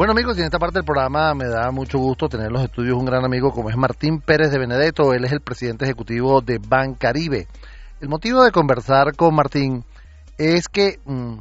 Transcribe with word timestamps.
Bueno 0.00 0.12
amigos, 0.12 0.38
y 0.38 0.40
en 0.40 0.46
esta 0.46 0.58
parte 0.58 0.78
del 0.78 0.86
programa 0.86 1.34
me 1.34 1.46
da 1.46 1.70
mucho 1.70 1.98
gusto 1.98 2.26
tener 2.26 2.46
en 2.46 2.54
los 2.54 2.62
estudios 2.62 2.96
un 2.96 3.04
gran 3.04 3.22
amigo 3.22 3.52
como 3.52 3.68
es 3.68 3.76
Martín 3.76 4.22
Pérez 4.22 4.50
de 4.50 4.58
Benedetto. 4.58 5.12
Él 5.12 5.26
es 5.26 5.32
el 5.32 5.42
presidente 5.42 5.84
ejecutivo 5.84 6.40
de 6.40 6.56
Bancaribe. 6.56 7.46
El 8.00 8.08
motivo 8.08 8.42
de 8.42 8.50
conversar 8.50 9.14
con 9.14 9.34
Martín 9.34 9.84
es 10.38 10.68
que 10.68 11.00
mm, 11.04 11.36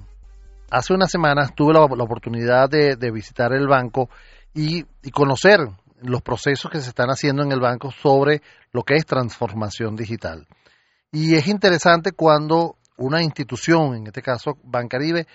hace 0.71 0.93
unas 0.93 1.09
semanas 1.09 1.55
tuve 1.55 1.71
la, 1.71 1.83
oportunidad 1.83 2.69
de, 2.69 3.11
visitar 3.11 3.53
el 3.53 3.65
banco 3.65 4.09
y, 4.53 4.85
y 5.03 5.09
conocer 5.09 5.61
los 6.01 6.21
procesos 6.21 6.69
que 6.69 6.81
se 6.81 6.89
están 6.89 7.07
haciendo 7.07 7.43
en 7.43 7.53
el 7.53 7.61
banco 7.61 7.91
sobre 7.91 8.41
lo 8.73 8.83
que 8.83 8.95
es 8.95 9.05
transformación 9.05 9.95
digital. 9.95 10.45
Y 11.13 11.35
es 11.35 11.47
interesante 11.47 12.11
cuando 12.11 12.75
una 12.97 13.23
institución, 13.23 13.95
en 13.95 14.07
este 14.07 14.21
caso 14.21 14.57
Bancaribe, 14.65 15.27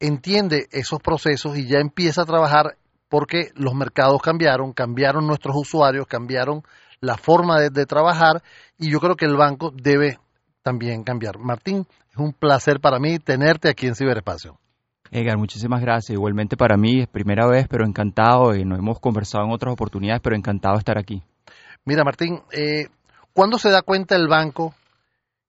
entiende 0.00 0.66
esos 0.70 1.00
procesos 1.00 1.56
y 1.56 1.66
ya 1.66 1.78
empieza 1.78 2.22
a 2.22 2.26
trabajar 2.26 2.76
porque 3.08 3.50
los 3.54 3.74
mercados 3.74 4.20
cambiaron, 4.20 4.72
cambiaron 4.72 5.26
nuestros 5.26 5.56
usuarios, 5.56 6.06
cambiaron 6.06 6.62
la 7.00 7.16
forma 7.16 7.60
de, 7.60 7.86
trabajar 7.86 8.42
y 8.78 8.90
yo 8.90 9.00
creo 9.00 9.16
que 9.16 9.26
el 9.26 9.36
banco 9.36 9.70
debe 9.70 10.18
también 10.62 11.04
cambiar. 11.04 11.38
Martín, 11.38 11.86
es 12.10 12.16
un 12.16 12.32
placer 12.32 12.80
para 12.80 12.98
mí 12.98 13.18
tenerte 13.18 13.68
aquí 13.68 13.86
en 13.86 13.94
Ciberespacio. 13.94 14.58
Edgar, 15.10 15.38
muchísimas 15.38 15.80
gracias. 15.80 16.10
Igualmente 16.10 16.56
para 16.56 16.76
mí 16.76 17.02
es 17.02 17.06
primera 17.06 17.46
vez, 17.46 17.68
pero 17.68 17.86
encantado. 17.86 18.56
Y 18.56 18.64
nos 18.64 18.78
hemos 18.78 18.98
conversado 18.98 19.44
en 19.44 19.52
otras 19.52 19.72
oportunidades, 19.72 20.20
pero 20.20 20.34
encantado 20.34 20.74
de 20.74 20.80
estar 20.80 20.98
aquí. 20.98 21.22
Mira, 21.84 22.02
Martín, 22.02 22.42
eh, 22.50 22.88
¿cuándo 23.32 23.58
se 23.58 23.70
da 23.70 23.82
cuenta 23.82 24.16
el 24.16 24.26
banco 24.26 24.74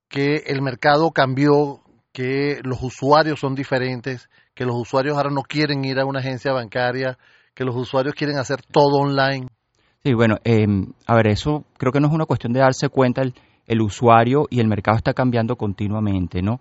que 0.09 0.43
el 0.45 0.61
mercado 0.61 1.09
cambió, 1.11 1.81
que 2.17 2.61
los 2.63 2.81
usuarios 2.81 3.39
son 3.39 3.53
diferentes, 3.53 4.27
que 4.55 4.65
los 4.65 4.75
usuarios 4.75 5.15
ahora 5.15 5.29
no 5.29 5.43
quieren 5.43 5.85
ir 5.85 5.99
a 5.99 6.05
una 6.07 6.17
agencia 6.17 6.51
bancaria, 6.51 7.15
que 7.53 7.63
los 7.63 7.75
usuarios 7.75 8.15
quieren 8.15 8.39
hacer 8.39 8.59
todo 8.63 8.97
online. 8.97 9.45
Sí, 10.03 10.15
bueno, 10.15 10.37
em, 10.43 10.93
a 11.05 11.15
ver, 11.15 11.27
eso 11.27 11.65
creo 11.77 11.91
que 11.91 11.99
no 11.99 12.07
es 12.07 12.13
una 12.13 12.25
cuestión 12.25 12.53
de 12.53 12.61
darse 12.61 12.89
cuenta, 12.89 13.21
el, 13.21 13.81
usuario 13.83 14.47
y 14.49 14.61
el 14.61 14.67
mercado 14.67 14.97
está 14.97 15.13
cambiando 15.13 15.57
continuamente, 15.57 16.41
¿no? 16.41 16.59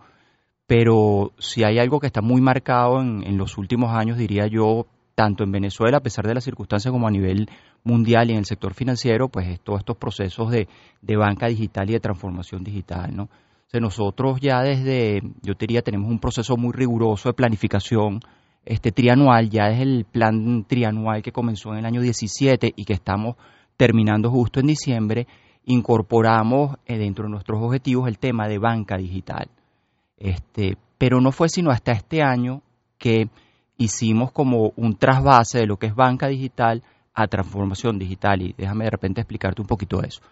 Pero 0.67 1.33
si 1.39 1.65
hay 1.65 1.79
algo 1.79 2.01
que 2.01 2.09
está 2.09 2.21
muy 2.21 2.43
marcado 2.43 3.01
en, 3.01 3.39
los 3.39 3.57
últimos 3.57 3.97
años, 3.97 4.19
diría 4.19 4.47
yo, 4.49 4.85
tanto 5.15 5.43
en 5.43 5.53
Venezuela, 5.53 5.97
a 5.97 6.03
pesar 6.03 6.27
de 6.27 6.35
las 6.35 6.45
circunstancias, 6.45 6.93
como 6.93 7.09
a 7.09 7.11
nivel 7.11 7.49
mundial 7.83 8.29
y 8.29 8.33
en 8.33 8.41
el 8.41 8.45
sector 8.45 8.75
financiero, 8.75 9.31
pues 9.31 9.59
todos 9.61 9.79
estos 9.79 9.97
procesos 9.97 10.51
de, 10.51 10.69
de 11.01 11.17
banca 11.17 11.47
digital 11.47 11.89
y 11.89 11.95
de 11.95 12.01
transformación 12.01 12.63
digital, 12.63 13.17
¿no? 13.17 13.31
Nosotros 13.73 14.41
ya 14.41 14.63
desde, 14.63 15.21
yo 15.43 15.55
diría, 15.55 15.83
tenemos 15.83 16.11
un 16.11 16.19
proceso 16.19 16.57
muy 16.57 16.73
riguroso 16.73 17.29
de 17.29 17.35
planificación 17.35 18.21
este 18.65 18.91
trianual, 18.91 19.49
ya 19.49 19.69
es 19.69 19.81
el 19.81 20.05
plan 20.05 20.65
trianual 20.65 21.23
que 21.23 21.33
comenzó 21.33 21.73
en 21.73 21.79
el 21.79 21.87
año 21.87 22.01
17 22.01 22.73
y 22.75 22.85
que 22.85 22.95
estamos 22.95 23.37
terminando 23.77 24.31
justo 24.31 24.61
en 24.61 24.67
diciembre, 24.67 25.27
incorporamos 25.65 26.77
eh, 26.87 26.99
dentro 26.99 27.25
de 27.25 27.31
nuestros 27.31 27.63
objetivos 27.63 28.09
el 28.09 28.19
tema 28.19 28.49
de 28.49 28.59
banca 28.59 28.97
digital. 28.97 29.49
Este, 30.17 30.77
pero 30.99 31.21
no 31.21 31.31
fue 31.31 31.49
sino 31.49 31.71
hasta 31.71 31.93
este 31.93 32.23
año 32.23 32.63
que 32.99 33.29
hicimos 33.77 34.33
como 34.33 34.73
un 34.77 34.97
trasvase 34.97 35.59
de 35.59 35.67
lo 35.67 35.77
que 35.77 35.87
es 35.87 35.95
banca 35.95 36.29
digital 36.29 36.83
a 37.15 37.29
transformación 37.29 37.99
digital 37.99 38.43
y 38.43 38.55
déjame 38.57 38.85
de 38.85 38.91
repente 38.91 39.21
explicarte 39.21 39.61
un 39.61 39.69
poquito 39.69 40.03
eso. 40.03 40.23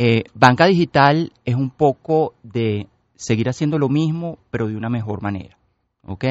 Eh, 0.00 0.22
banca 0.32 0.66
digital 0.66 1.32
es 1.44 1.56
un 1.56 1.70
poco 1.70 2.34
de 2.44 2.86
seguir 3.16 3.48
haciendo 3.48 3.78
lo 3.78 3.88
mismo, 3.88 4.38
pero 4.50 4.68
de 4.68 4.76
una 4.76 4.88
mejor 4.88 5.22
manera. 5.22 5.58
¿ok? 6.06 6.24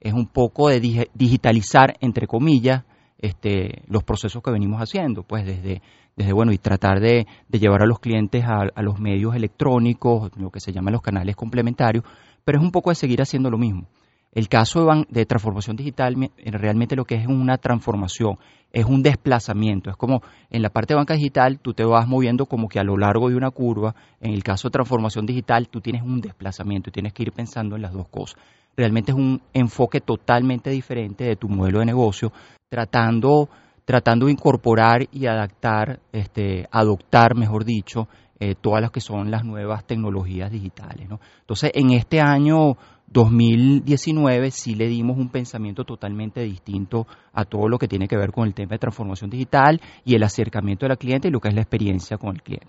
Es 0.00 0.12
un 0.14 0.26
poco 0.26 0.68
de 0.68 0.80
digitalizar, 1.14 1.96
entre 2.00 2.26
comillas, 2.26 2.84
este, 3.18 3.82
los 3.86 4.02
procesos 4.02 4.42
que 4.42 4.50
venimos 4.50 4.80
haciendo, 4.80 5.22
pues 5.22 5.44
desde, 5.44 5.82
desde 6.16 6.32
bueno, 6.32 6.52
y 6.52 6.58
tratar 6.58 7.00
de, 7.00 7.26
llevar 7.50 7.82
a 7.82 7.86
los 7.86 8.00
clientes 8.00 8.44
a, 8.44 8.82
los 8.82 8.98
medios 8.98 9.36
electrónicos, 9.36 10.30
lo 10.36 10.50
que 10.50 10.60
se 10.60 10.72
llaman 10.72 10.92
los 10.92 11.02
canales 11.02 11.36
complementarios, 11.36 12.04
pero 12.44 12.58
es 12.58 12.64
un 12.64 12.72
poco 12.72 12.90
de 12.90 12.96
seguir 12.96 13.20
haciendo 13.22 13.50
lo 13.50 13.58
mismo. 13.58 13.86
El 14.32 14.48
caso 14.48 14.86
de, 15.10 15.26
transformación 15.26 15.76
digital 15.76 16.30
realmente 16.38 16.96
lo 16.96 17.04
que 17.04 17.16
es 17.16 17.26
una 17.26 17.58
transformación, 17.58 18.38
es 18.72 18.86
un 18.86 19.02
desplazamiento. 19.02 19.90
Es 19.90 19.96
como 19.96 20.22
en 20.48 20.62
la 20.62 20.70
parte 20.70 20.94
de 20.94 20.98
banca 20.98 21.14
digital 21.14 21.58
tú 21.60 21.74
te 21.74 21.84
vas 21.84 22.08
moviendo 22.08 22.46
como 22.46 22.66
que 22.66 22.80
a 22.80 22.82
lo 22.82 22.96
largo 22.96 23.28
de 23.28 23.36
una 23.36 23.50
curva. 23.50 23.94
En 24.20 24.32
el 24.32 24.42
caso 24.42 24.68
de 24.68 24.72
transformación 24.72 25.26
digital 25.26 25.68
tú 25.68 25.82
tienes 25.82 26.02
un 26.02 26.22
desplazamiento 26.22 26.88
y 26.88 26.92
tienes 26.92 27.12
que 27.12 27.24
ir 27.24 27.32
pensando 27.32 27.76
en 27.76 27.82
las 27.82 27.92
dos 27.92 28.08
cosas. 28.08 28.40
Realmente 28.74 29.12
es 29.12 29.18
un 29.18 29.42
enfoque 29.52 30.00
totalmente 30.00 30.70
diferente 30.70 31.24
de 31.24 31.36
tu 31.36 31.50
modelo 31.50 31.80
de 31.80 31.86
negocio, 31.86 32.32
tratando, 32.70 33.50
tratando 33.84 34.26
de 34.26 34.32
incorporar 34.32 35.06
y 35.12 35.26
adaptar, 35.26 36.00
este, 36.10 36.66
adoptar, 36.70 37.36
mejor 37.36 37.66
dicho, 37.66 38.08
eh, 38.40 38.54
todas 38.58 38.80
las 38.80 38.90
que 38.90 39.00
son 39.00 39.30
las 39.30 39.44
nuevas 39.44 39.84
tecnologías 39.84 40.50
digitales. 40.50 41.06
Entonces, 41.42 41.70
en 41.74 41.90
este 41.90 42.20
año 42.20 42.78
2019 43.12 44.50
sí 44.50 44.74
le 44.74 44.86
dimos 44.86 45.18
un 45.18 45.30
pensamiento 45.30 45.84
totalmente 45.84 46.40
distinto 46.40 47.06
a 47.32 47.44
todo 47.44 47.68
lo 47.68 47.78
que 47.78 47.88
tiene 47.88 48.08
que 48.08 48.16
ver 48.16 48.32
con 48.32 48.46
el 48.46 48.54
tema 48.54 48.70
de 48.70 48.78
transformación 48.78 49.30
digital 49.30 49.80
y 50.04 50.14
el 50.14 50.22
acercamiento 50.22 50.86
de 50.86 50.90
la 50.90 50.96
cliente 50.96 51.28
y 51.28 51.30
lo 51.30 51.40
que 51.40 51.48
es 51.48 51.54
la 51.54 51.60
experiencia 51.60 52.16
con 52.16 52.34
el 52.34 52.42
cliente. 52.42 52.68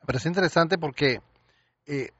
Me 0.00 0.06
parece 0.06 0.28
interesante 0.28 0.78
porque 0.78 1.20
eh, 1.86 2.10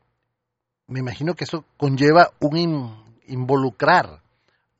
me 0.87 1.01
imagino 1.01 1.35
que 1.35 1.45
eso 1.45 1.65
conlleva 1.77 2.31
un 2.41 3.05
involucrar 3.27 4.23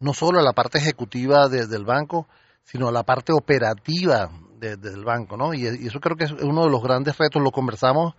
no 0.01 0.15
solo 0.15 0.41
a 0.41 0.43
la 0.43 0.53
parte 0.53 0.79
ejecutiva 0.79 1.49
del 1.49 1.85
banco, 1.85 2.27
sino 2.63 2.89
a 2.89 2.93
la 2.93 3.03
parte 3.03 3.33
operativa 3.33 4.31
del 4.59 5.05
banco, 5.05 5.37
¿no? 5.37 5.55
Y, 5.55 5.67
eso 5.67 6.01
creo 6.01 6.17
que 6.17 6.25
es 6.25 6.33
uno 6.33 6.65
de 6.65 6.71
los 6.71 6.83
grandes 6.83 7.17
retos, 7.19 7.43
lo 7.43 7.51
conversamos 7.51 8.15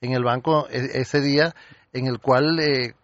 en 0.00 0.12
el 0.12 0.24
banco 0.24 0.68
e, 0.68 1.00
ese 1.00 1.20
día, 1.20 1.54
en 1.92 2.06
el 2.06 2.18
cual 2.18 2.58
eh, 2.60 2.94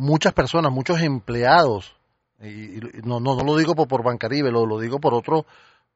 muchas 0.00 0.32
personas, 0.32 0.72
muchos 0.72 1.00
empleados, 1.00 1.96
y, 2.42 2.80
no, 3.04 3.20
no, 3.20 3.34
lo 3.36 3.56
digo 3.56 3.74
por, 3.74 3.86
por 3.86 4.02
Bancaribe, 4.02 4.50
lo, 4.50 4.66
lo 4.66 4.80
digo 4.80 4.98
por 4.98 5.14
otro 5.14 5.44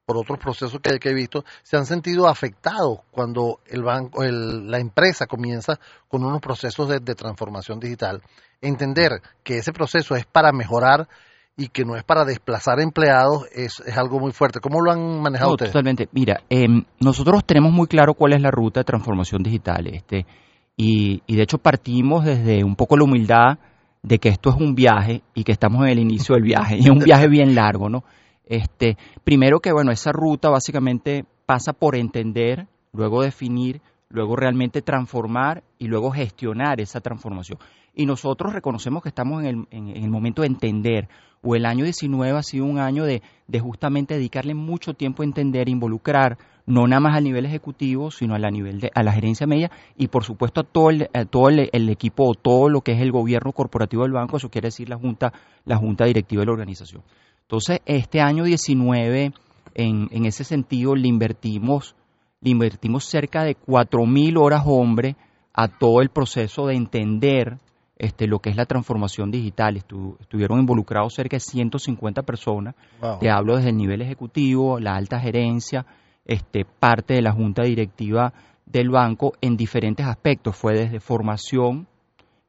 por 0.04 0.18
otros 0.18 0.38
procesos 0.38 0.80
que, 0.80 0.98
he 1.02 1.14
visto, 1.14 1.44
se 1.62 1.76
han 1.76 1.86
sentido 1.86 2.28
afectados 2.28 3.00
cuando 3.10 3.60
el 3.66 3.82
banco, 3.82 4.22
la 4.22 4.78
empresa 4.78 5.26
comienza 5.26 5.78
con 6.08 6.24
unos 6.24 6.40
procesos 6.40 6.88
de, 6.88 7.14
transformación 7.14 7.80
digital. 7.80 8.20
Entender 8.60 9.22
que 9.42 9.58
ese 9.58 9.72
proceso 9.72 10.14
es 10.14 10.26
para 10.26 10.52
mejorar 10.52 11.08
y 11.56 11.68
que 11.68 11.84
no 11.84 11.96
es 11.96 12.02
para 12.02 12.24
desplazar 12.24 12.80
empleados 12.80 13.46
es, 13.52 13.80
es 13.80 13.96
algo 13.96 14.18
muy 14.18 14.32
fuerte. 14.32 14.60
¿Cómo 14.60 14.80
lo 14.80 14.90
han 14.90 15.20
manejado 15.20 15.52
ustedes? 15.52 15.72
Totalmente. 15.72 16.08
Mira, 16.12 16.42
em, 16.50 16.84
nosotros 17.00 17.44
tenemos 17.44 17.72
muy 17.72 17.86
claro 17.86 18.14
cuál 18.14 18.34
es 18.34 18.42
la 18.42 18.50
ruta 18.50 18.80
de 18.80 18.84
transformación 18.84 19.42
digital. 19.42 19.86
Este, 19.86 20.26
y, 20.76 21.22
y 21.26 21.36
de 21.36 21.42
hecho 21.42 21.58
partimos 21.58 22.24
desde 22.24 22.64
un 22.64 22.74
poco 22.74 22.96
la 22.96 23.04
humildad 23.04 23.58
de 24.04 24.18
que 24.18 24.28
esto 24.28 24.50
es 24.50 24.56
un 24.56 24.74
viaje 24.74 25.22
y 25.34 25.44
que 25.44 25.52
estamos 25.52 25.82
en 25.84 25.92
el 25.92 25.98
inicio 25.98 26.34
del 26.34 26.44
viaje, 26.44 26.76
y 26.76 26.80
es 26.80 26.90
un 26.90 26.98
viaje 27.04 27.26
bien 27.26 27.54
largo, 27.54 27.88
¿no? 27.88 28.04
Este, 28.44 28.98
primero 29.24 29.60
que, 29.60 29.72
bueno, 29.72 29.90
esa 29.90 30.12
ruta 30.12 30.50
básicamente 30.50 31.24
pasa 31.46 31.72
por 31.72 31.96
entender, 31.96 32.66
luego 32.92 33.22
definir, 33.22 33.80
luego 34.10 34.36
realmente 34.36 34.82
transformar 34.82 35.64
y 35.78 35.88
luego 35.88 36.10
gestionar 36.10 36.82
esa 36.82 37.00
transformación. 37.00 37.58
Y 37.94 38.06
nosotros 38.06 38.52
reconocemos 38.52 39.02
que 39.02 39.08
estamos 39.08 39.42
en 39.42 39.46
el, 39.46 39.66
en, 39.70 39.88
el 39.88 40.10
momento 40.10 40.42
de 40.42 40.48
entender, 40.48 41.08
o 41.42 41.54
el 41.54 41.64
año 41.64 41.84
19 41.84 42.36
ha 42.36 42.42
sido 42.42 42.64
un 42.64 42.78
año 42.78 43.04
de, 43.04 43.22
de 43.46 43.60
justamente 43.60 44.14
dedicarle 44.14 44.54
mucho 44.54 44.94
tiempo 44.94 45.22
a 45.22 45.26
entender, 45.26 45.68
involucrar, 45.68 46.38
no 46.66 46.86
nada 46.86 47.00
más 47.00 47.16
al 47.16 47.24
nivel 47.24 47.44
ejecutivo, 47.44 48.10
sino 48.10 48.34
a 48.34 48.38
la 48.38 48.50
nivel 48.50 48.80
de 48.80 48.90
a 48.94 49.02
la 49.02 49.12
gerencia 49.12 49.46
media 49.46 49.70
y 49.96 50.08
por 50.08 50.24
supuesto 50.24 50.62
a 50.62 50.64
todo 50.64 50.90
el, 50.90 51.08
todo 51.30 51.50
el, 51.50 51.88
equipo 51.90 52.24
o 52.30 52.34
todo 52.34 52.68
lo 52.68 52.80
que 52.80 52.92
es 52.92 53.00
el 53.00 53.12
gobierno 53.12 53.52
corporativo 53.52 54.02
del 54.02 54.12
banco, 54.12 54.38
eso 54.38 54.50
quiere 54.50 54.68
decir 54.68 54.88
la 54.88 54.96
junta 54.96 55.32
la 55.66 55.76
junta 55.76 56.06
directiva 56.06 56.40
de 56.40 56.46
la 56.46 56.52
organización. 56.52 57.02
Entonces, 57.42 57.80
este 57.84 58.20
año 58.20 58.44
19 58.44 59.32
en, 59.74 60.08
en 60.10 60.24
ese 60.24 60.44
sentido 60.44 60.94
le 60.94 61.08
invertimos 61.08 61.94
le 62.40 62.50
invertimos 62.50 63.04
cerca 63.04 63.44
de 63.44 63.54
4000 63.54 64.36
horas 64.36 64.62
hombre 64.66 65.16
a 65.52 65.68
todo 65.68 66.00
el 66.00 66.10
proceso 66.10 66.66
de 66.66 66.74
entender 66.74 67.58
este, 68.04 68.26
lo 68.26 68.38
que 68.38 68.50
es 68.50 68.56
la 68.56 68.66
transformación 68.66 69.30
digital. 69.30 69.76
estuvieron 69.76 70.60
involucrados 70.60 71.14
cerca 71.14 71.36
de 71.36 71.40
150 71.40 72.22
personas. 72.22 72.74
Te 73.20 73.30
hablo 73.30 73.56
desde 73.56 73.70
el 73.70 73.76
nivel 73.76 74.02
ejecutivo, 74.02 74.78
la 74.78 74.94
alta 74.94 75.18
gerencia, 75.18 75.86
este, 76.24 76.64
parte 76.64 77.14
de 77.14 77.22
la 77.22 77.32
junta 77.32 77.62
directiva 77.62 78.32
del 78.66 78.90
banco 78.90 79.32
en 79.40 79.56
diferentes 79.56 80.06
aspectos. 80.06 80.56
Fue 80.56 80.74
desde 80.74 81.00
formación, 81.00 81.86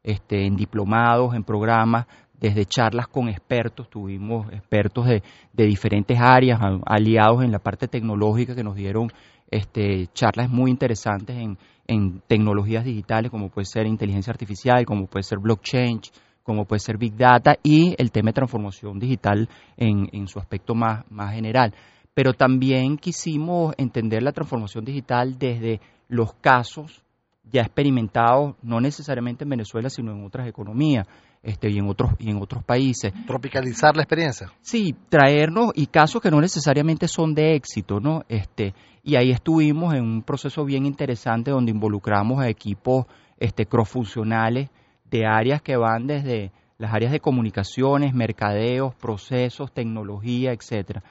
este, 0.03 0.45
en 0.45 0.55
diplomados, 0.55 1.33
en 1.33 1.43
programas, 1.43 2.05
desde 2.39 2.65
charlas 2.65 3.07
con 3.07 3.29
expertos, 3.29 3.89
tuvimos 3.89 4.51
expertos 4.51 5.05
de, 5.07 5.23
diferentes 5.53 6.19
áreas, 6.19 6.59
aliados 6.85 7.43
en 7.43 7.51
la 7.51 7.59
parte 7.59 7.87
tecnológica 7.87 8.55
que 8.55 8.63
nos 8.63 8.75
dieron 8.75 9.09
este, 9.49 10.07
charlas 10.13 10.49
muy 10.49 10.71
interesantes 10.71 11.35
en, 11.35 11.57
en 11.87 12.21
tecnologías 12.27 12.83
digitales 12.83 13.31
como 13.31 13.49
puede 13.49 13.65
ser 13.65 13.85
inteligencia 13.85 14.31
artificial, 14.31 14.85
como 14.85 15.07
puede 15.07 15.23
ser 15.23 15.39
blockchain, 15.39 16.01
como 16.43 16.65
puede 16.65 16.79
ser 16.79 16.97
Big 16.97 17.15
Data 17.15 17.55
y 17.63 17.95
el 17.97 18.11
tema 18.11 18.29
de 18.29 18.33
transformación 18.33 18.99
digital 18.99 19.49
en, 19.77 20.09
en 20.11 20.27
su 20.27 20.39
aspecto 20.39 20.75
más, 20.75 21.03
más 21.09 21.33
general. 21.33 21.73
Pero 22.13 22.33
también 22.33 22.97
quisimos 22.97 23.73
entender 23.77 24.23
la 24.23 24.31
transformación 24.31 24.85
digital 24.85 25.37
desde 25.37 25.81
los 26.07 26.33
casos 26.35 27.03
ya 27.51 27.61
experimentados, 27.61 28.55
no 28.61 28.79
necesariamente 28.81 29.43
en 29.43 29.49
Venezuela, 29.51 29.89
sino 29.89 30.11
en 30.11 30.23
otras 30.25 30.47
economías 30.47 31.07
este, 31.43 31.69
y, 31.69 31.77
en 31.77 31.87
otros, 31.87 32.11
y 32.19 32.31
en 32.31 32.41
otros 32.41 32.63
países. 32.63 33.13
Tropicalizar 33.27 33.95
la 33.95 34.03
experiencia. 34.03 34.51
Sí, 34.61 34.95
traernos 35.09 35.71
y 35.75 35.87
casos 35.87 36.21
que 36.21 36.31
no 36.31 36.41
necesariamente 36.41 37.07
son 37.07 37.35
de 37.35 37.55
éxito, 37.55 37.99
¿no? 37.99 38.23
Este, 38.27 38.73
y 39.05 39.15
ahí 39.15 39.31
estuvimos 39.31 39.93
en 39.93 40.03
un 40.03 40.21
proceso 40.23 40.65
bien 40.65 40.85
interesante 40.85 41.51
donde 41.51 41.71
involucramos 41.71 42.41
a 42.41 42.49
equipos 42.49 43.05
este, 43.37 43.65
cross-funcionales 43.65 44.69
de 45.09 45.25
áreas 45.25 45.61
que 45.61 45.77
van 45.77 46.07
desde 46.07 46.51
las 46.77 46.93
áreas 46.93 47.13
de 47.13 47.21
comunicaciones, 47.21 48.13
mercadeos, 48.13 48.93
procesos, 48.95 49.71
tecnología, 49.71 50.51
etcétera 50.51 51.03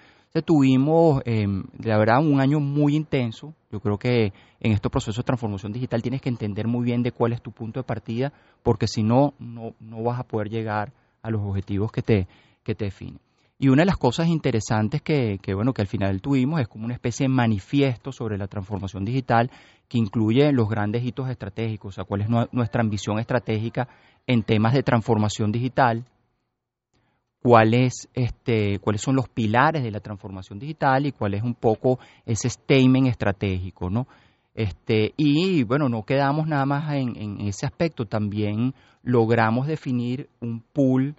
tuvimos, 0.43 1.23
em, 1.27 1.65
la 1.79 1.97
verdad, 1.97 2.19
un 2.19 2.41
año 2.41 2.59
muy 2.59 2.97
intenso. 2.97 3.55
Yo 3.71 3.81
creo 3.81 3.99
que 3.99 4.33
en 4.61 4.73
estos 4.73 4.91
procesos 4.91 5.19
de 5.19 5.23
transformación 5.23 5.73
digital 5.73 6.03
tienes 6.03 6.21
que 6.21 6.29
entender 6.29 6.67
muy 6.67 6.85
bien 6.85 7.03
de 7.03 7.13
cuál 7.13 7.33
es 7.33 7.43
tu 7.43 7.53
punto 7.53 7.81
de 7.81 7.85
partida, 7.85 8.33
porque 8.63 8.89
si 8.89 9.03
no, 9.03 9.35
no, 9.39 9.75
no 9.79 10.03
vas 10.03 10.19
a 10.19 10.25
poder 10.25 10.49
llegar 10.49 10.93
a 11.23 11.31
los 11.31 11.41
objetivos 11.43 11.93
que 11.93 12.03
te, 12.03 12.27
que 12.65 12.75
te 12.75 12.87
definen. 12.87 13.21
Y 13.65 13.71
una 13.71 13.81
de 13.81 13.87
las 13.87 13.97
cosas 13.97 14.29
interesantes 14.29 15.01
que, 15.01 15.39
bueno, 15.55 15.73
que 15.73 15.81
al 15.81 15.89
final 15.89 16.21
tuvimos 16.21 16.61
es 16.61 16.69
como 16.69 16.85
una 16.85 16.93
especie 16.93 17.25
de 17.25 17.33
manifiesto 17.33 18.13
sobre 18.13 18.37
la 18.37 18.47
transformación 18.47 19.07
digital 19.07 19.51
que 19.89 19.97
incluye 19.97 20.53
los 20.53 20.69
grandes 20.69 21.03
hitos 21.03 21.31
estratégicos, 21.31 21.89
o 21.89 21.93
sea, 21.95 22.05
cuál 22.05 22.21
es 22.21 22.29
nuestra 22.53 22.83
ambición 22.83 23.19
estratégica 23.19 23.89
en 24.27 24.43
temas 24.43 24.75
de 24.75 24.83
transformación 24.83 25.51
digital, 25.51 26.05
este, 28.13 28.81
cuáles 28.81 29.01
son 29.01 29.17
los 29.17 29.31
pilares 29.31 29.83
de 29.83 29.91
la 29.91 30.01
transformación 30.01 30.59
digital 30.59 31.07
y 31.07 31.13
cuál 31.13 31.33
es 31.33 31.43
un 31.43 31.55
poco 31.55 31.99
ese 32.27 32.51
statement 32.51 33.07
estratégico, 33.07 33.89
¿no? 33.89 34.07
Este, 34.55 35.15
y 35.17 35.63
bueno, 35.63 35.89
no 35.89 36.03
quedamos 36.03 36.47
nada 36.47 36.67
más 36.67 36.93
en 36.93 37.41
ese 37.41 37.65
aspecto, 37.65 38.05
también 38.05 38.75
logramos 39.03 39.67
definir 39.67 40.29
un 40.43 40.61
pool 40.61 41.17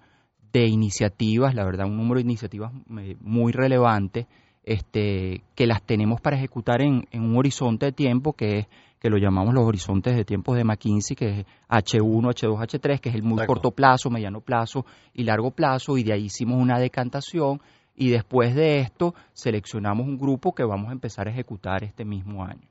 de 0.60 0.68
iniciativas, 0.68 1.54
la 1.54 1.66
verdad, 1.66 1.86
un 1.86 1.98
número 1.98 2.16
de 2.16 2.22
iniciativas 2.22 2.72
eh, 3.00 3.18
muy 3.20 3.52
relevante, 3.52 4.28
este, 4.64 5.44
que 5.54 5.68
las 5.68 5.82
tenemos 5.84 6.22
para 6.22 6.38
ejecutar 6.38 6.82
en, 6.82 7.08
en 7.12 7.24
un 7.24 7.38
horizonte 7.38 7.88
de 7.88 7.92
tiempo 7.92 8.34
que 8.34 8.60
es 8.60 8.68
que 9.00 9.10
lo 9.10 9.18
llamamos 9.18 9.54
los 9.54 9.66
horizontes 9.66 10.16
de 10.16 10.24
tiempos 10.24 10.56
de 10.56 10.64
McKinsey, 10.64 11.16
que 11.16 11.42
es 11.42 11.46
H1, 11.70 12.34
H2, 12.34 12.58
H3, 12.58 13.00
que 13.00 13.10
es 13.10 13.16
el 13.16 13.22
muy 13.22 13.46
corto 13.46 13.72
plazo, 13.72 14.10
mediano 14.10 14.42
plazo 14.42 14.86
y 15.14 15.26
largo 15.26 15.52
plazo, 15.52 15.98
y 15.98 16.04
de 16.04 16.14
ahí 16.14 16.24
hicimos 16.26 16.60
una 16.60 16.80
decantación 16.80 17.62
y 17.94 18.10
después 18.10 18.56
de 18.56 18.80
esto 18.80 19.14
seleccionamos 19.34 20.08
un 20.08 20.18
grupo 20.18 20.56
que 20.56 20.64
vamos 20.64 20.90
a 20.90 20.94
empezar 20.94 21.28
a 21.28 21.32
ejecutar 21.32 21.84
este 21.84 22.06
mismo 22.06 22.46
año. 22.46 22.68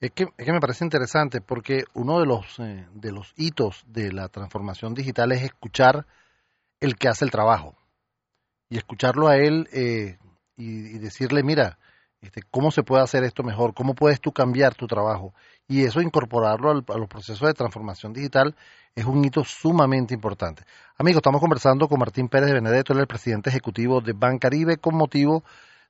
Es 0.00 0.10
que, 0.10 0.24
es 0.36 0.44
que 0.44 0.52
me 0.52 0.60
parece 0.60 0.84
interesante 0.84 1.40
porque 1.40 1.84
uno 1.94 2.18
de 2.18 2.26
los, 2.26 2.58
eh, 2.58 2.86
de 2.92 3.12
los 3.12 3.32
hitos 3.36 3.84
de 3.86 4.12
la 4.12 4.28
transformación 4.28 4.94
digital 4.94 5.32
es 5.32 5.42
escuchar 5.42 6.06
el 6.80 6.96
que 6.96 7.08
hace 7.08 7.24
el 7.24 7.30
trabajo 7.30 7.76
y 8.68 8.78
escucharlo 8.78 9.28
a 9.28 9.36
él 9.36 9.68
eh, 9.72 10.18
y, 10.56 10.98
decirle, 10.98 11.42
mira, 11.42 11.78
este, 12.20 12.42
¿cómo 12.50 12.70
se 12.70 12.82
puede 12.82 13.02
hacer 13.02 13.24
esto 13.24 13.42
mejor? 13.42 13.74
¿Cómo 13.74 13.94
puedes 13.94 14.20
tú 14.20 14.32
cambiar 14.32 14.74
tu 14.74 14.86
trabajo? 14.86 15.32
y 15.70 15.84
eso 15.84 16.00
incorporarlo 16.00 16.70
a 16.72 16.98
los 16.98 17.08
procesos 17.08 17.46
de 17.46 17.54
transformación 17.54 18.12
digital 18.12 18.56
es 18.96 19.04
un 19.04 19.24
hito 19.24 19.44
sumamente 19.44 20.12
importante. 20.12 20.64
Amigos, 20.98 21.18
estamos 21.18 21.40
conversando 21.40 21.86
con 21.86 22.00
Martín 22.00 22.28
Pérez 22.28 22.48
de 22.48 22.54
Benedetto, 22.54 22.92
él 22.92 22.98
el 22.98 23.06
presidente 23.06 23.50
ejecutivo 23.50 24.00
de 24.00 24.12
Bancaribe 24.12 24.78
con 24.78 24.96
motivo 24.96 25.44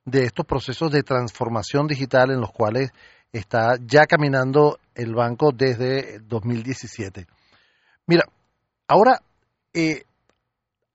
de 0.05 0.25
estos 0.25 0.45
procesos 0.45 0.93
de 0.93 1.03
transformación 1.03 1.87
digital 1.87 2.31
en 2.31 2.43
los 2.43 2.53
cuales 2.53 2.93
está 3.33 3.79
ya 3.81 4.05
caminando 4.05 4.79
el 4.95 5.15
banco 5.15 5.51
desde 5.51 6.19
2017. 6.19 7.27
Mira, 8.07 8.25
ahora, 8.87 9.23
eh, 9.73 10.03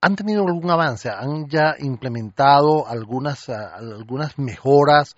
¿han 0.06 0.16
tenido 0.16 0.46
algún 0.46 0.70
avance? 0.70 1.10
¿Han 1.10 1.48
ya 1.48 1.74
implementado 1.80 2.88
algunas, 2.88 3.50
algunas 3.50 4.38
mejoras 4.38 5.16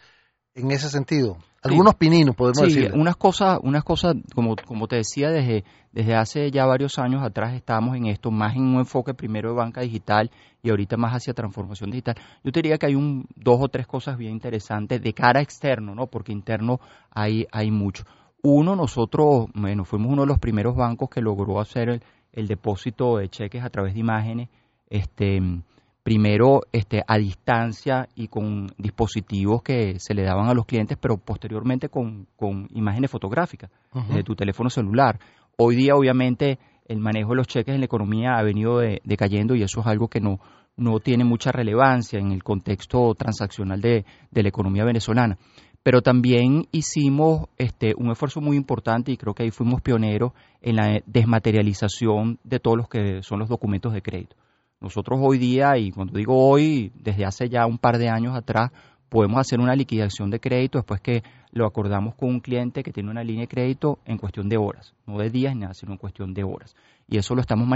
en 0.56 0.72
ese 0.72 0.90
sentido? 0.90 1.38
Algunos 1.62 1.96
pininos, 1.96 2.38
podemos 2.38 2.62
decir. 2.62 2.92
Sí, 2.92 2.98
unas 2.98 3.18
cosas, 3.18 3.60
unas 3.64 3.84
cosas 3.84 4.16
como, 4.34 4.56
como 4.56 4.88
te 4.88 4.96
decía, 4.96 5.30
desde, 5.30 5.66
desde 5.92 6.16
hace 6.16 6.52
ya 6.52 6.66
varios 6.66 7.00
años 7.00 7.22
atrás 7.22 7.54
estamos 7.54 7.98
en 7.98 8.06
esto, 8.06 8.32
más 8.32 8.56
en 8.56 8.62
un 8.62 8.80
enfoque 8.80 9.14
primero 9.14 9.50
de 9.50 9.56
banca 9.56 9.82
digital 9.82 10.32
y 10.64 10.70
ahorita 10.70 10.96
más 10.96 11.14
hacia 11.14 11.34
transformación 11.34 11.92
digital. 11.92 12.16
Yo 12.46 12.54
te 12.54 12.62
diría 12.62 12.78
que 12.78 12.86
hay 12.86 12.96
un, 12.96 13.28
dos 13.36 13.58
o 13.60 13.68
tres 13.68 13.88
cosas 13.88 14.18
bien 14.18 14.32
interesantes 14.32 15.02
de 15.02 15.14
cara 15.14 15.42
externo, 15.42 15.96
¿no? 15.96 16.08
Porque 16.08 16.32
interno 16.32 16.80
hay, 17.12 17.46
hay 17.52 17.72
mucho. 17.72 18.06
Uno, 18.42 18.78
nosotros, 18.78 19.48
bueno, 19.54 19.84
fuimos 19.84 20.14
uno 20.14 20.22
de 20.22 20.28
los 20.28 20.40
primeros 20.40 20.78
bancos 20.78 21.10
que 21.10 21.20
logró 21.20 21.60
hacer 21.60 21.90
el, 21.90 22.04
el 22.32 22.48
depósito 22.48 23.18
de 23.18 23.28
cheques 23.28 23.66
a 23.66 23.70
través 23.70 23.94
de 23.94 24.00
imágenes, 24.00 24.48
este 24.90 25.42
primero 26.08 26.62
este, 26.72 27.04
a 27.06 27.18
distancia 27.18 28.08
y 28.16 28.30
con 28.30 28.68
dispositivos 28.78 29.62
que 29.62 30.00
se 30.00 30.14
le 30.14 30.24
daban 30.24 30.48
a 30.48 30.54
los 30.54 30.66
clientes, 30.66 30.98
pero 30.98 31.18
posteriormente 31.18 31.90
con, 31.90 32.28
imágenes 32.70 33.12
fotográficas 33.12 33.70
de 34.14 34.24
tu 34.24 34.34
teléfono 34.34 34.70
celular. 34.70 35.20
Hoy 35.58 35.76
día, 35.76 35.96
obviamente, 35.98 36.60
el 36.86 37.00
manejo 37.00 37.32
de 37.32 37.36
los 37.36 37.48
cheques 37.48 37.76
en 37.76 37.82
la 37.82 37.88
economía 37.88 38.38
ha 38.38 38.44
venido 38.44 38.80
decayendo 39.04 39.54
y 39.54 39.64
eso 39.64 39.82
es 39.82 39.88
algo 39.88 40.08
que 40.08 40.22
no, 40.22 40.40
no 40.78 41.02
tiene 41.02 41.26
mucha 41.26 41.52
relevancia 41.52 42.20
en 42.20 42.32
el 42.32 42.42
contexto 42.42 43.14
transaccional 43.14 43.82
de, 43.82 44.06
de 44.32 44.44
la 44.44 44.48
economía 44.48 44.86
venezolana. 44.86 45.38
Pero 45.84 46.02
también 46.02 46.70
hicimos 46.72 47.50
este, 47.58 47.94
un 47.98 48.12
esfuerzo 48.12 48.40
muy 48.40 48.56
importante 48.56 49.12
y 49.12 49.18
creo 49.18 49.34
que 49.34 49.44
ahí 49.44 49.52
fuimos 49.52 49.82
pioneros 49.82 50.32
en 50.62 50.78
la 50.78 51.02
desmaterialización 51.06 52.40
de 52.46 52.62
todos 52.62 52.78
los 52.78 52.88
que 52.88 53.24
son 53.24 53.40
los 53.40 53.50
documentos 53.50 53.92
de 53.92 54.02
crédito. 54.02 54.38
Nosotros 54.80 55.20
hoy 55.22 55.40
día, 55.40 55.78
y 55.78 55.92
cuando 55.92 56.18
digo 56.18 56.38
hoy, 56.38 56.92
desde 56.96 57.26
hace 57.26 57.50
ya 57.50 57.66
un 57.66 57.80
par 57.80 57.98
de 57.98 58.10
años 58.10 58.36
atrás, 58.36 58.72
podemos 59.10 59.40
hacer 59.40 59.60
una 59.60 59.76
liquidación 59.76 60.30
de 60.30 60.40
crédito 60.40 60.78
después 60.78 61.02
que 61.02 61.24
lo 61.52 61.66
acordamos 61.66 62.14
con 62.16 62.30
un 62.30 62.40
cliente 62.40 62.84
que 62.84 62.92
tiene 62.92 63.10
una 63.10 63.24
línea 63.24 63.42
de 63.42 63.48
crédito 63.48 64.00
en 64.06 64.18
cuestión 64.18 64.50
de 64.50 64.58
horas, 64.58 64.94
no 65.08 65.18
de 65.18 65.32
días 65.32 65.56
ni 65.56 65.62
nada, 65.62 65.74
sino 65.74 65.94
en 65.94 65.98
cuestión 65.98 66.34
de 66.34 66.44
horas. 66.44 66.76
Y 67.08 67.18
eso 67.18 67.34
lo 67.34 67.42
estamos 67.42 67.68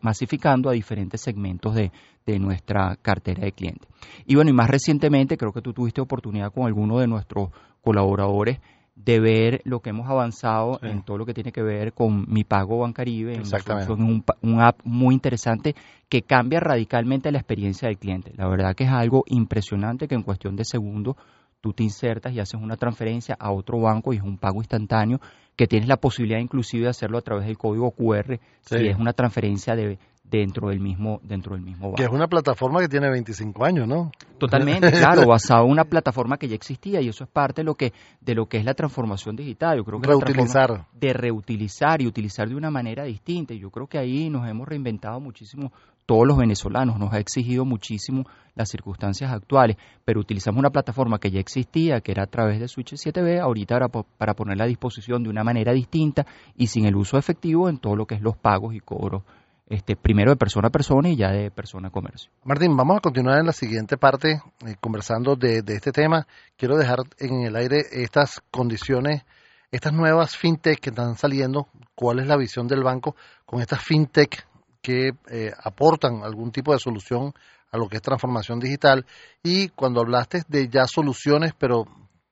masificando 0.00 0.68
a 0.68 0.74
diferentes 0.74 1.20
segmentos 1.22 1.74
de, 1.74 1.90
de, 2.26 2.38
nuestra 2.38 2.94
cartera 2.96 3.42
de 3.42 3.52
clientes. 3.52 3.88
Y 4.26 4.34
bueno, 4.36 4.50
y 4.50 4.52
más 4.52 4.68
recientemente, 4.68 5.38
creo 5.38 5.52
que 5.52 5.62
tú 5.62 5.72
tuviste 5.72 6.02
oportunidad 6.02 6.52
con 6.52 6.66
alguno 6.66 6.98
de 6.98 7.06
nuestros 7.06 7.50
colaboradores 7.80 8.60
de 8.96 9.20
ver 9.20 9.60
lo 9.64 9.80
que 9.80 9.90
hemos 9.90 10.08
avanzado 10.08 10.80
en 10.82 11.02
todo 11.02 11.18
lo 11.18 11.26
que 11.26 11.34
tiene 11.34 11.52
que 11.52 11.62
ver 11.62 11.92
con 11.92 12.24
Mi 12.28 12.44
Pago 12.44 12.78
Bancaribe. 12.78 13.36
Exactamente. 13.36 13.92
Es 13.92 13.98
un, 13.98 14.24
un, 14.42 14.60
app 14.60 14.80
muy 14.84 15.14
interesante 15.14 15.74
que 16.08 16.22
cambia 16.22 16.60
radicalmente 16.60 17.30
la 17.30 17.38
experiencia 17.38 17.88
del 17.88 17.98
cliente. 17.98 18.32
La 18.36 18.48
verdad 18.48 18.74
que 18.74 18.84
es 18.84 18.90
algo 18.90 19.22
impresionante 19.26 20.08
que 20.08 20.14
en 20.14 20.22
cuestión 20.22 20.56
de 20.56 20.64
segundos 20.64 21.16
tú 21.60 21.72
te 21.72 21.82
insertas 21.82 22.32
y 22.32 22.40
haces 22.40 22.60
una 22.60 22.76
transferencia 22.76 23.36
a 23.38 23.52
otro 23.52 23.80
banco 23.80 24.12
y 24.12 24.16
es 24.16 24.22
un 24.22 24.38
pago 24.38 24.60
instantáneo 24.60 25.20
que 25.56 25.66
tienes 25.66 25.88
la 25.88 25.96
posibilidad 25.96 26.38
inclusive 26.38 26.84
de 26.84 26.90
hacerlo 26.90 27.18
a 27.18 27.22
través 27.22 27.46
del 27.46 27.58
código 27.58 27.90
QR 27.90 28.38
si 28.60 28.86
es 28.86 28.96
una 28.96 29.12
transferencia 29.12 29.74
de, 29.74 29.98
dentro 30.30 30.68
del 30.68 30.80
mismo 30.80 31.20
dentro 31.22 31.54
del 31.54 31.62
mismo 31.62 31.86
banco. 31.86 31.96
Que 31.96 32.04
es 32.04 32.10
una 32.10 32.26
plataforma 32.26 32.80
que 32.80 32.88
tiene 32.88 33.08
25 33.10 33.64
años, 33.64 33.86
¿no? 33.86 34.10
Totalmente, 34.38 34.90
claro, 34.92 35.26
basado 35.26 35.64
en 35.64 35.70
una 35.70 35.84
plataforma 35.84 36.36
que 36.36 36.48
ya 36.48 36.54
existía 36.54 37.00
y 37.00 37.08
eso 37.08 37.24
es 37.24 37.30
parte 37.30 37.62
de 37.62 37.64
lo 37.64 37.74
que 37.74 37.92
de 38.20 38.34
lo 38.34 38.46
que 38.46 38.58
es 38.58 38.64
la 38.64 38.74
transformación 38.74 39.36
digital. 39.36 39.78
Yo 39.78 39.84
creo 39.84 40.00
que 40.00 40.08
reutilizar 40.08 40.86
de 40.92 41.12
reutilizar 41.12 42.02
y 42.02 42.06
utilizar 42.06 42.48
de 42.48 42.54
una 42.54 42.70
manera 42.70 43.04
distinta. 43.04 43.54
Y 43.54 43.60
yo 43.60 43.70
creo 43.70 43.86
que 43.86 43.98
ahí 43.98 44.28
nos 44.30 44.48
hemos 44.48 44.68
reinventado 44.68 45.20
muchísimo 45.20 45.72
todos 46.06 46.26
los 46.26 46.36
venezolanos, 46.36 47.00
nos 47.00 47.12
ha 47.12 47.18
exigido 47.18 47.64
muchísimo 47.64 48.24
las 48.54 48.70
circunstancias 48.70 49.32
actuales, 49.32 49.76
pero 50.04 50.20
utilizamos 50.20 50.60
una 50.60 50.70
plataforma 50.70 51.18
que 51.18 51.32
ya 51.32 51.40
existía, 51.40 52.00
que 52.00 52.12
era 52.12 52.22
a 52.22 52.26
través 52.28 52.60
de 52.60 52.68
Switch 52.68 52.92
7B, 52.92 53.40
ahorita 53.40 53.88
para, 53.88 54.04
para 54.16 54.34
ponerla 54.34 54.64
a 54.64 54.68
disposición 54.68 55.24
de 55.24 55.30
una 55.30 55.42
manera 55.42 55.72
distinta 55.72 56.24
y 56.56 56.68
sin 56.68 56.86
el 56.86 56.94
uso 56.94 57.18
efectivo 57.18 57.68
en 57.68 57.78
todo 57.78 57.96
lo 57.96 58.06
que 58.06 58.14
es 58.14 58.22
los 58.22 58.36
pagos 58.36 58.74
y 58.74 58.80
cobros 58.80 59.24
este, 59.68 59.96
primero 59.96 60.30
de 60.30 60.36
persona 60.36 60.68
a 60.68 60.70
persona 60.70 61.08
y 61.08 61.16
ya 61.16 61.30
de 61.30 61.50
persona 61.50 61.88
a 61.88 61.90
comercio. 61.90 62.30
Martín, 62.44 62.76
vamos 62.76 62.98
a 62.98 63.00
continuar 63.00 63.40
en 63.40 63.46
la 63.46 63.52
siguiente 63.52 63.96
parte 63.96 64.40
eh, 64.64 64.76
conversando 64.80 65.34
de, 65.34 65.62
este 65.66 65.92
tema. 65.92 66.26
Quiero 66.56 66.76
dejar 66.76 67.00
en 67.18 67.42
el 67.42 67.56
aire 67.56 67.82
estas 67.90 68.42
condiciones, 68.50 69.24
estas 69.72 69.92
nuevas 69.92 70.36
fintech 70.36 70.78
que 70.78 70.90
están 70.90 71.16
saliendo. 71.16 71.68
¿Cuál 71.94 72.20
es 72.20 72.26
la 72.26 72.36
visión 72.36 72.68
del 72.68 72.84
banco 72.84 73.16
con 73.44 73.60
estas 73.60 73.82
fintech 73.82 74.46
que 74.80 75.10
eh, 75.30 75.50
aportan 75.62 76.22
algún 76.22 76.52
tipo 76.52 76.72
de 76.72 76.78
solución 76.78 77.32
a 77.72 77.78
lo 77.78 77.88
que 77.88 77.96
es 77.96 78.02
transformación 78.02 78.60
digital? 78.60 79.04
Y 79.42 79.68
cuando 79.70 80.00
hablaste 80.00 80.42
de 80.46 80.68
ya 80.68 80.86
soluciones, 80.86 81.54
pero 81.58 81.86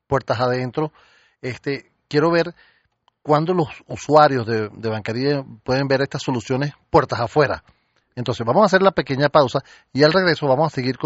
puertas 0.06 0.38
adentro, 0.38 0.92
este, 1.42 1.90
quiero 2.08 2.30
ver 2.30 2.54
cuándo 3.24 3.54
los 3.54 3.68
usuarios 3.88 4.46
de, 4.46 4.68
de 4.68 5.44
pueden 5.64 5.88
ver 5.88 6.02
estas 6.02 6.22
soluciones 6.22 6.74
puertas 6.90 7.20
afuera. 7.20 7.64
Entonces 8.14 8.46
vamos 8.46 8.62
a 8.62 8.66
hacer 8.66 8.82
la 8.82 8.92
pequeña 8.92 9.28
pausa 9.28 9.60
y 9.92 10.04
al 10.04 10.12
regreso 10.12 10.46
vamos 10.46 10.72
a 10.72 10.74
seguir 10.74 10.96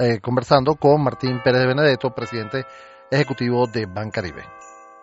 eh, 0.00 0.18
conversando 0.20 0.74
con 0.74 1.02
Martín 1.02 1.40
Pérez 1.44 1.60
de 1.60 1.66
Benedetto, 1.68 2.14
presidente 2.14 2.64
ejecutivo 3.10 3.66
de 3.66 3.86
Bancaribe. 3.86 4.42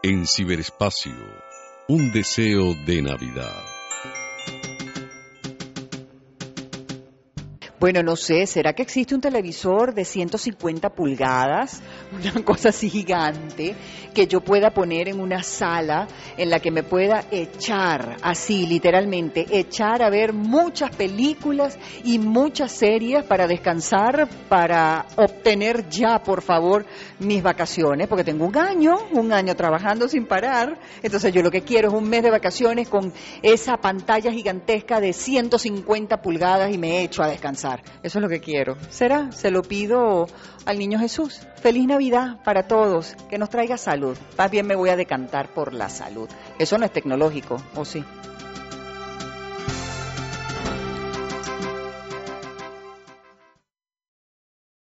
En 0.02 0.26
ciberespacio, 0.26 1.14
un 1.88 2.12
deseo 2.12 2.74
de 2.86 3.02
Navidad. 3.04 3.83
Bueno, 7.84 8.02
no 8.02 8.16
sé, 8.16 8.48
¿será 8.48 8.72
que 8.72 8.82
existe 8.82 9.14
un 9.14 9.20
televisor 9.20 9.94
de 9.94 10.06
150 10.06 10.90
pulgadas, 10.92 11.82
una 12.14 12.42
cosa 12.46 12.70
así 12.70 12.90
gigante, 12.90 13.76
que 14.14 14.26
yo 14.26 14.40
pueda 14.40 14.70
poner 14.70 15.10
en 15.10 15.20
una 15.20 15.44
sala 15.44 16.08
en 16.38 16.50
la 16.50 16.62
que 16.62 16.72
me 16.72 16.84
pueda 16.84 17.26
echar, 17.30 18.16
así 18.22 18.68
literalmente, 18.68 19.46
echar 19.50 20.02
a 20.02 20.10
ver 20.10 20.32
muchas 20.32 20.96
películas 20.96 21.78
y 22.06 22.20
muchas 22.20 22.72
series 22.72 23.26
para 23.26 23.48
descansar, 23.48 24.30
para 24.48 25.06
obtener 25.18 25.90
ya, 25.90 26.24
por 26.24 26.42
favor, 26.42 26.86
mis 27.20 27.44
vacaciones, 27.44 28.08
porque 28.08 28.24
tengo 28.24 28.46
un 28.46 28.56
año, 28.56 28.96
un 29.12 29.34
año 29.34 29.58
trabajando 29.58 30.08
sin 30.08 30.26
parar, 30.26 30.80
entonces 31.02 31.34
yo 31.34 31.42
lo 31.42 31.52
que 31.52 31.64
quiero 31.64 31.90
es 31.90 31.94
un 31.94 32.08
mes 32.08 32.24
de 32.24 32.32
vacaciones 32.32 32.88
con 32.88 33.12
esa 33.42 33.76
pantalla 33.76 34.32
gigantesca 34.32 35.02
de 35.02 35.12
150 35.12 36.22
pulgadas 36.22 36.74
y 36.74 36.78
me 36.78 37.04
echo 37.04 37.22
a 37.22 37.28
descansar. 37.28 37.73
Eso 38.04 38.20
es 38.20 38.22
lo 38.22 38.30
que 38.30 38.40
quiero. 38.40 38.78
¿Será? 38.90 39.32
Se 39.32 39.52
lo 39.52 39.62
pido 39.64 40.28
al 40.66 40.78
niño 40.78 41.00
Jesús. 41.00 41.42
Feliz 41.56 41.88
Navidad 41.88 42.38
para 42.44 42.68
todos. 42.68 43.16
Que 43.30 43.38
nos 43.38 43.50
traiga 43.50 43.78
salud. 43.78 44.18
Más 44.38 44.52
bien 44.52 44.68
me 44.68 44.76
voy 44.76 44.90
a 44.90 44.96
decantar 44.96 45.50
por 45.50 45.74
la 45.74 45.90
salud. 45.90 46.30
Eso 46.60 46.78
no 46.78 46.86
es 46.86 46.92
tecnológico, 46.92 47.62
¿o 47.76 47.86
sí? 47.86 48.04